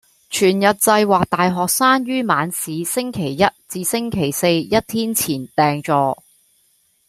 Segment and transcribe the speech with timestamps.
[0.31, 6.23] 全日制或大學生於晚市星期一至星期四一天前訂座